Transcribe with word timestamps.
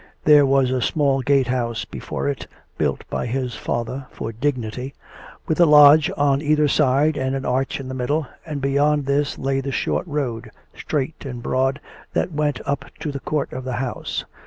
There 0.23 0.47
was 0.47 0.71
a 0.71 0.81
small 0.81 1.21
gate 1.21 1.45
house 1.45 1.85
before 1.85 2.27
it, 2.27 2.47
built 2.79 3.07
by 3.07 3.27
his 3.27 3.53
father 3.55 4.07
for 4.09 4.31
dignity, 4.31 4.95
with 5.45 5.59
a 5.59 5.67
lodge 5.67 6.09
on 6.17 6.41
either 6.41 6.67
side 6.67 7.17
and 7.17 7.35
an 7.35 7.45
arch 7.45 7.79
in 7.79 7.87
the 7.87 7.93
middle, 7.93 8.25
and 8.43 8.61
beyond 8.61 9.05
this 9.05 9.37
lay 9.37 9.61
the 9.61 9.71
short 9.71 10.07
road, 10.07 10.49
straight 10.75 11.23
and 11.23 11.43
broad, 11.43 11.79
that 12.13 12.31
went 12.31 12.61
up 12.65 12.85
to 13.01 13.11
the 13.11 13.19
court 13.19 13.53
of 13.53 13.63
the 13.63 13.73
house. 13.73 14.25